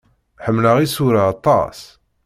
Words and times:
Ḥemmleɣ 0.45 0.77
isura 0.79 1.21
aṭas. 1.33 1.79